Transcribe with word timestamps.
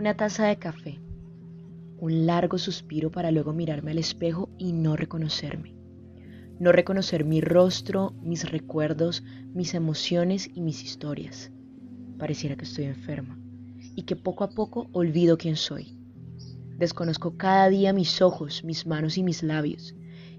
Una 0.00 0.16
taza 0.16 0.46
de 0.46 0.56
café. 0.56 0.98
Un 1.98 2.24
largo 2.24 2.56
suspiro 2.56 3.10
para 3.10 3.30
luego 3.30 3.52
mirarme 3.52 3.90
al 3.90 3.98
espejo 3.98 4.48
y 4.56 4.72
no 4.72 4.96
reconocerme. 4.96 5.74
No 6.58 6.72
reconocer 6.72 7.26
mi 7.26 7.42
rostro, 7.42 8.14
mis 8.22 8.50
recuerdos, 8.50 9.22
mis 9.52 9.74
emociones 9.74 10.48
y 10.54 10.62
mis 10.62 10.82
historias. 10.82 11.52
Pareciera 12.16 12.56
que 12.56 12.64
estoy 12.64 12.84
enferma 12.86 13.38
y 13.94 14.04
que 14.04 14.16
poco 14.16 14.44
a 14.44 14.48
poco 14.48 14.88
olvido 14.92 15.36
quién 15.36 15.56
soy. 15.56 15.98
Desconozco 16.78 17.36
cada 17.36 17.68
día 17.68 17.92
mis 17.92 18.22
ojos, 18.22 18.64
mis 18.64 18.86
manos 18.86 19.18
y 19.18 19.22
mis 19.22 19.42
labios. 19.42 19.94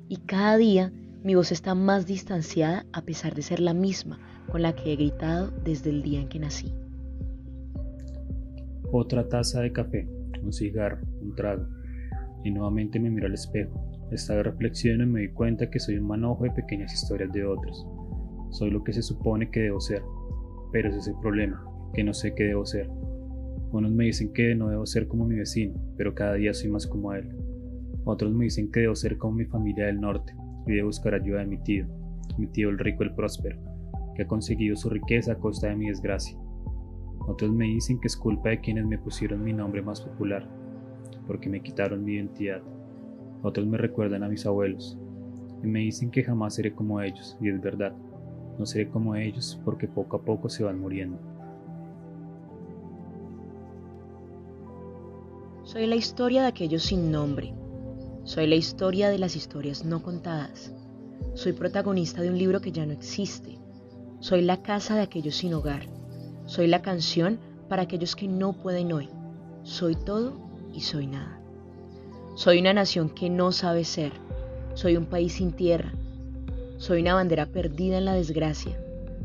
Y 0.10 0.18
cada 0.26 0.58
día 0.58 0.92
mi 1.24 1.36
voz 1.36 1.52
está 1.52 1.76
más 1.76 2.08
distanciada 2.08 2.88
a 2.94 3.04
pesar 3.04 3.36
de 3.36 3.44
ser 3.44 3.60
la 3.60 3.76
misma 3.76 4.18
con 4.50 4.64
la 4.64 4.74
que 4.74 4.92
he 4.92 4.96
gritado 4.96 5.52
desde 5.64 5.92
el 5.92 6.02
día 6.02 6.20
en 6.20 6.30
que 6.30 6.40
nací. 6.40 6.74
Otra 8.94 9.28
taza 9.30 9.62
de 9.62 9.72
café, 9.72 10.06
un 10.44 10.52
cigarro, 10.52 11.00
un 11.22 11.34
trago. 11.34 11.66
Y 12.44 12.52
nuevamente 12.52 13.00
me 13.00 13.10
miro 13.10 13.28
al 13.28 13.34
espejo. 13.34 13.72
Esta 14.12 14.36
vez 14.36 14.84
y 14.84 14.90
me 14.98 15.22
doy 15.22 15.30
cuenta 15.30 15.70
que 15.70 15.80
soy 15.80 15.96
un 15.96 16.08
manojo 16.08 16.44
de 16.44 16.52
pequeñas 16.52 16.94
historias 16.94 17.32
de 17.32 17.46
otros. 17.46 17.88
Soy 18.50 18.70
lo 18.70 18.84
que 18.84 18.92
se 18.92 19.02
supone 19.02 19.50
que 19.50 19.62
debo 19.62 19.80
ser. 19.80 20.02
Pero 20.74 20.90
ese 20.90 21.00
es 21.00 21.08
el 21.08 21.16
problema, 21.22 21.64
que 21.94 22.04
no 22.04 22.14
sé 22.14 22.36
qué 22.36 22.44
debo 22.44 22.66
ser. 22.66 22.90
Unos 23.72 23.92
me 23.94 24.06
dicen 24.06 24.34
que 24.34 24.54
no 24.56 24.68
debo 24.68 24.86
ser 24.86 25.08
como 25.08 25.26
mi 25.26 25.36
vecino, 25.36 25.80
pero 25.96 26.14
cada 26.14 26.34
día 26.34 26.54
soy 26.54 26.70
más 26.70 26.86
como 26.86 27.14
él. 27.14 27.30
Otros 28.04 28.34
me 28.34 28.44
dicen 28.44 28.70
que 28.72 28.82
debo 28.82 28.96
ser 28.96 29.18
como 29.18 29.36
mi 29.36 29.46
familia 29.46 29.86
del 29.86 30.02
norte 30.02 30.34
y 30.68 30.74
debo 30.74 30.88
buscar 30.88 31.14
ayuda 31.14 31.40
de 31.40 31.48
mi 31.48 31.64
tío, 31.64 31.88
mi 32.38 32.48
tío 32.48 32.70
el 32.70 32.80
rico 32.80 33.04
el 33.04 33.16
próspero, 33.16 33.58
que 34.16 34.24
ha 34.24 34.28
conseguido 34.28 34.76
su 34.76 34.90
riqueza 34.90 35.34
a 35.34 35.36
costa 35.36 35.68
de 35.68 35.78
mi 35.78 35.88
desgracia. 35.88 36.38
Otros 37.28 37.52
me 37.52 37.66
dicen 37.66 38.00
que 38.00 38.08
es 38.08 38.18
culpa 38.18 38.50
de 38.50 38.62
quienes 38.62 38.86
me 38.86 38.98
pusieron 38.98 39.44
mi 39.44 39.54
nombre 39.54 39.82
más 39.82 40.02
popular, 40.02 40.48
porque 41.28 41.50
me 41.50 41.62
quitaron 41.62 42.04
mi 42.04 42.14
identidad. 42.14 42.62
Otros 43.44 43.68
me 43.68 43.78
recuerdan 43.78 44.24
a 44.24 44.30
mis 44.30 44.46
abuelos, 44.46 44.98
y 45.64 45.68
me 45.68 45.80
dicen 45.80 46.10
que 46.10 46.24
jamás 46.24 46.56
seré 46.56 46.74
como 46.74 47.00
ellos, 47.00 47.38
y 47.40 47.50
es 47.50 47.62
verdad, 47.62 47.94
no 48.58 48.66
seré 48.66 48.90
como 48.90 49.16
ellos 49.16 49.60
porque 49.64 49.88
poco 49.88 50.18
a 50.18 50.22
poco 50.22 50.50
se 50.50 50.64
van 50.64 50.80
muriendo. 50.80 51.20
Soy 55.64 55.86
la 55.86 55.96
historia 55.96 56.42
de 56.42 56.48
aquellos 56.48 56.84
sin 56.84 57.12
nombre. 57.12 57.54
Soy 58.24 58.48
la 58.48 58.56
historia 58.56 59.10
de 59.10 59.20
las 59.20 59.36
historias 59.36 59.86
no 59.86 60.02
contadas. 60.02 60.74
Soy 61.34 61.54
protagonista 61.54 62.22
de 62.22 62.30
un 62.30 62.38
libro 62.38 62.62
que 62.62 62.72
ya 62.72 62.86
no 62.86 62.92
existe. 62.92 63.58
Soy 64.20 64.42
la 64.42 64.62
casa 64.64 64.96
de 64.96 65.02
aquellos 65.02 65.36
sin 65.36 65.54
hogar 65.54 66.01
soy 66.52 66.68
la 66.68 66.82
canción 66.82 67.40
para 67.70 67.84
aquellos 67.84 68.14
que 68.14 68.28
no 68.28 68.52
pueden 68.52 68.92
hoy. 68.92 69.08
Soy 69.64 69.96
todo 69.96 70.34
y 70.74 70.82
soy 70.82 71.08
nada. 71.08 71.40
Soy 72.36 72.60
una 72.60 72.74
nación 72.74 73.10
que 73.10 73.30
no 73.30 73.54
sabe 73.54 73.86
ser. 73.86 74.12
Soy 74.74 74.98
un 74.98 75.06
país 75.06 75.32
sin 75.32 75.54
tierra. 75.54 75.94
Soy 76.76 77.04
una 77.04 77.14
bandera 77.14 77.46
perdida 77.46 78.00
en 78.00 78.04
la 78.04 78.16
desgracia. 78.16 78.78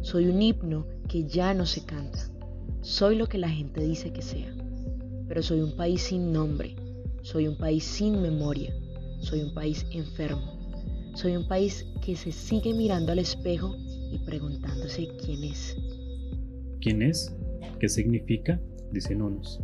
Soy 0.02 0.27
un 0.27 0.41
himno 0.41 0.86
que 1.08 1.24
ya 1.24 1.52
no 1.52 1.66
se 1.66 1.84
canta. 1.84 2.30
Soy 2.80 3.16
lo 3.16 3.27
que 3.27 3.38
la 3.38 3.48
gente 3.48 3.80
dice 3.80 4.12
que 4.12 4.22
sea. 4.22 4.54
Pero 5.27 5.42
soy 5.42 5.62
un 5.62 5.74
país 5.74 6.02
sin 6.02 6.32
nombre. 6.32 6.77
Soy 7.22 7.48
un 7.48 7.56
país 7.56 7.82
sin 7.82 8.22
memoria. 8.22 8.72
Soy 9.19 9.41
un 9.41 9.52
país 9.52 9.84
enfermo. 9.91 10.60
Soy 11.16 11.34
un 11.34 11.48
país 11.48 11.86
que 12.04 12.14
se 12.14 12.30
sigue 12.30 12.72
mirando 12.72 13.10
al 13.10 13.19
espejo 13.19 13.74
y 14.12 14.19
preguntándose 14.19 15.08
quién 15.24 15.42
es. 15.42 15.77
¿Quién 16.80 17.02
es? 17.02 17.34
¿Qué 17.78 17.88
significa? 17.88 18.60
Dicen 18.92 19.22
unos. 19.22 19.62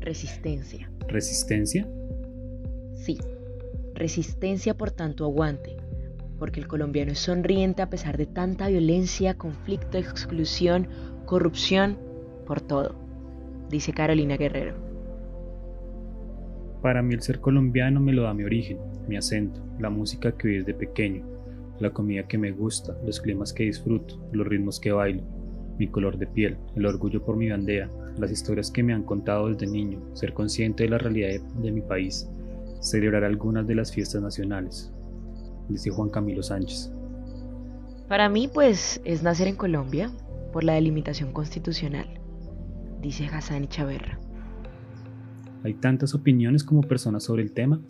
Resistencia. 0.00 0.90
¿Resistencia? 1.08 1.88
Sí, 2.94 3.18
resistencia 3.94 4.76
por 4.76 4.90
tanto 4.90 5.24
aguante, 5.24 5.76
porque 6.38 6.60
el 6.60 6.66
colombiano 6.66 7.12
es 7.12 7.18
sonriente 7.18 7.82
a 7.82 7.90
pesar 7.90 8.16
de 8.16 8.26
tanta 8.26 8.68
violencia, 8.68 9.34
conflicto, 9.34 9.98
exclusión, 9.98 10.88
corrupción, 11.26 11.98
por 12.46 12.60
todo, 12.60 12.94
dice 13.70 13.92
Carolina 13.92 14.36
Guerrero. 14.36 14.74
Para 16.82 17.02
mí 17.02 17.14
el 17.14 17.22
ser 17.22 17.40
colombiano 17.40 18.00
me 18.00 18.12
lo 18.12 18.24
da 18.24 18.34
mi 18.34 18.44
origen, 18.44 18.78
mi 19.08 19.16
acento, 19.16 19.60
la 19.78 19.88
música 19.90 20.36
que 20.36 20.48
oí 20.48 20.58
desde 20.58 20.74
pequeño, 20.74 21.24
la 21.80 21.90
comida 21.90 22.28
que 22.28 22.36
me 22.36 22.52
gusta, 22.52 22.96
los 23.04 23.20
climas 23.20 23.52
que 23.52 23.64
disfruto, 23.64 24.22
los 24.32 24.46
ritmos 24.46 24.78
que 24.78 24.92
bailo, 24.92 25.22
mi 25.78 25.88
color 25.88 26.18
de 26.18 26.26
piel, 26.26 26.56
el 26.76 26.86
orgullo 26.86 27.24
por 27.24 27.36
mi 27.36 27.48
bandera, 27.48 27.90
las 28.18 28.30
historias 28.30 28.70
que 28.70 28.82
me 28.82 28.92
han 28.92 29.02
contado 29.02 29.48
desde 29.48 29.66
niño, 29.66 30.00
ser 30.14 30.32
consciente 30.32 30.84
de 30.84 30.90
la 30.90 30.98
realidad 30.98 31.40
de, 31.40 31.72
mi 31.72 31.80
país, 31.80 32.28
celebrar 32.80 33.24
algunas 33.24 33.66
de 33.66 33.74
las 33.74 33.92
fiestas 33.92 34.22
nacionales, 34.22 34.92
dice 35.68 35.90
Juan 35.90 36.10
Camilo 36.10 36.42
Sánchez. 36.42 36.92
Para 38.08 38.28
mí, 38.28 38.48
pues, 38.52 39.00
es 39.04 39.22
nacer 39.22 39.48
en 39.48 39.56
Colombia 39.56 40.12
por 40.52 40.62
la 40.62 40.74
delimitación 40.74 41.32
constitucional, 41.32 42.06
dice 43.00 43.26
Hassan 43.26 43.68
Chaverra. 43.68 44.20
Hay 45.64 45.74
tantas 45.74 46.14
opiniones 46.14 46.62
como 46.62 46.82
personas 46.82 47.24
sobre 47.24 47.42
el 47.42 47.52
tema, 47.52 47.80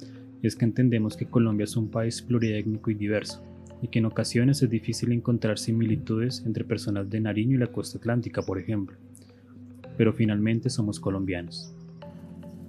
y 0.40 0.46
es 0.46 0.56
que 0.56 0.64
entendemos 0.64 1.16
que 1.16 1.26
Colombia 1.26 1.64
es 1.64 1.76
un 1.76 1.90
país 1.90 2.22
pluriétnico 2.22 2.90
y 2.90 2.94
diverso, 2.94 3.42
y 3.84 3.88
que 3.88 3.98
en 3.98 4.06
ocasiones 4.06 4.62
es 4.62 4.70
difícil 4.70 5.12
encontrar 5.12 5.58
similitudes 5.58 6.42
entre 6.46 6.64
personas 6.64 7.10
de 7.10 7.20
Nariño 7.20 7.56
y 7.56 7.58
la 7.58 7.66
costa 7.66 7.98
atlántica, 7.98 8.40
por 8.40 8.58
ejemplo. 8.58 8.96
Pero 9.98 10.14
finalmente 10.14 10.70
somos 10.70 10.98
colombianos. 10.98 11.70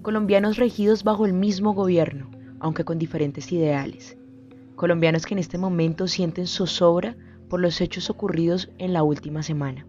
Colombianos 0.01 0.57
regidos 0.57 1.05
bajo 1.05 1.25
el 1.25 1.31
mismo 1.31 1.73
gobierno, 1.73 2.29
aunque 2.59 2.83
con 2.83 2.99
diferentes 2.99 3.49
ideales. 3.53 4.17
Colombianos 4.75 5.25
que 5.25 5.35
en 5.35 5.39
este 5.39 5.57
momento 5.57 6.09
sienten 6.09 6.47
zozobra 6.47 7.15
por 7.49 7.61
los 7.61 7.79
hechos 7.79 8.09
ocurridos 8.09 8.69
en 8.77 8.91
la 8.91 9.03
última 9.03 9.41
semana. 9.41 9.87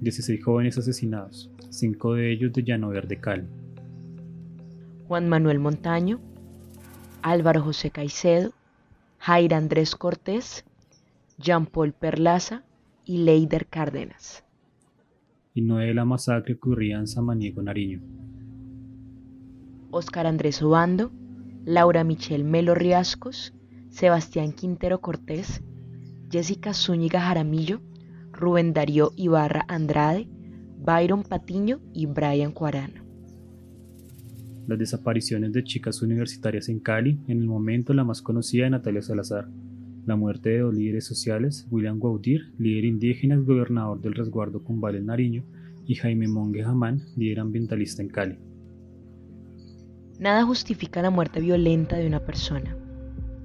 16 0.00 0.44
jóvenes 0.44 0.78
asesinados, 0.78 1.50
5 1.70 2.14
de 2.14 2.30
ellos 2.30 2.52
de 2.52 2.62
Llano 2.62 2.90
Verde 2.90 3.16
Cali. 3.16 3.48
Juan 5.08 5.28
Manuel 5.28 5.58
Montaño, 5.58 6.20
Álvaro 7.22 7.64
José 7.64 7.90
Caicedo, 7.90 8.52
Jair 9.22 9.52
Andrés 9.52 9.96
Cortés, 9.96 10.64
Jean-Paul 11.36 11.92
Perlaza 11.92 12.64
y 13.04 13.18
Leider 13.18 13.66
Cárdenas. 13.66 14.44
Y 15.52 15.60
no 15.60 15.76
de 15.76 15.92
la 15.92 16.06
masacre 16.06 16.54
ocurría 16.54 16.98
en 16.98 17.06
Samaniego, 17.06 17.60
Nariño. 17.60 18.00
Óscar 19.90 20.26
Andrés 20.26 20.62
Obando, 20.62 21.12
Laura 21.66 22.02
Michelle 22.02 22.44
Melo 22.44 22.74
Riascos, 22.74 23.52
Sebastián 23.90 24.52
Quintero 24.52 25.02
Cortés, 25.02 25.62
Jessica 26.30 26.72
Zúñiga 26.72 27.20
Jaramillo, 27.20 27.82
Rubén 28.32 28.72
Darío 28.72 29.12
Ibarra 29.16 29.66
Andrade, 29.68 30.28
Byron 30.78 31.24
Patiño 31.24 31.80
y 31.92 32.06
Brian 32.06 32.52
Cuarano 32.52 32.99
las 34.70 34.78
desapariciones 34.78 35.52
de 35.52 35.64
chicas 35.64 36.00
universitarias 36.00 36.68
en 36.68 36.78
Cali, 36.78 37.18
en 37.26 37.40
el 37.40 37.46
momento 37.48 37.92
la 37.92 38.04
más 38.04 38.22
conocida 38.22 38.64
de 38.64 38.70
Natalia 38.70 39.02
Salazar, 39.02 39.48
la 40.06 40.14
muerte 40.14 40.50
de 40.50 40.60
dos 40.60 40.72
líderes 40.72 41.04
sociales, 41.04 41.66
William 41.72 41.98
Gaudir, 41.98 42.52
líder 42.56 42.84
indígena 42.84 43.34
y 43.34 43.38
gobernador 43.38 44.00
del 44.00 44.14
resguardo 44.14 44.62
Cumbal 44.62 44.94
en 44.94 45.06
Nariño, 45.06 45.42
y 45.86 45.96
Jaime 45.96 46.28
Monge 46.28 46.62
Jamán, 46.62 47.02
líder 47.16 47.40
ambientalista 47.40 48.00
en 48.00 48.10
Cali. 48.10 48.38
Nada 50.20 50.44
justifica 50.44 51.02
la 51.02 51.10
muerte 51.10 51.40
violenta 51.40 51.96
de 51.96 52.06
una 52.06 52.20
persona, 52.20 52.76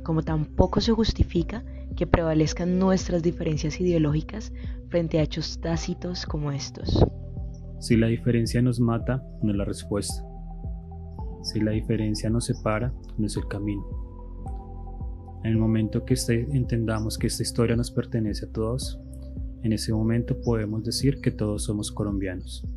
como 0.03 0.21
tampoco 0.21 0.79
se 0.79 0.91
justifica 0.91 1.63
que 1.95 2.05
prevalezcan 2.05 2.77
nuestras 2.77 3.23
diferencias 3.23 3.81
ideológicas 3.81 4.53
frente 4.89 5.17
a 5.17 5.23
hechos 5.23 5.59
tácitos 5.59 6.27
como 6.27 6.51
estos. 6.51 7.03
Si 7.79 7.97
la 7.97 8.05
diferencia 8.05 8.61
nos 8.61 8.79
mata, 8.79 9.23
no 9.41 9.49
es 9.49 9.57
la 9.57 9.65
respuesta. 9.65 10.23
Si 11.45 11.59
la 11.59 11.71
diferencia 11.71 12.27
nos 12.27 12.45
separa, 12.45 12.91
no 13.19 13.27
es 13.27 13.37
el 13.37 13.47
camino. 13.47 13.85
En 15.43 15.51
el 15.51 15.57
momento 15.57 16.03
que 16.03 16.15
este, 16.15 16.41
entendamos 16.53 17.19
que 17.19 17.27
esta 17.27 17.43
historia 17.43 17.75
nos 17.75 17.91
pertenece 17.91 18.47
a 18.47 18.51
todos, 18.51 18.99
en 19.61 19.71
ese 19.71 19.93
momento 19.93 20.41
podemos 20.41 20.83
decir 20.83 21.21
que 21.21 21.29
todos 21.29 21.65
somos 21.65 21.91
colombianos. 21.91 22.67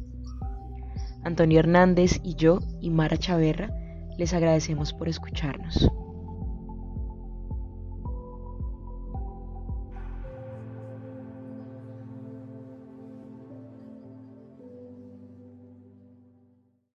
Antonio 1.25 1.61
Hernández 1.61 2.21
y 2.23 2.35
yo, 2.35 2.59
y 2.83 2.91
Mara 2.91 3.17
Chaverra, 3.17 3.71
les 4.19 4.35
agradecemos 4.35 4.93
por 4.93 5.09
escucharnos. 5.09 5.91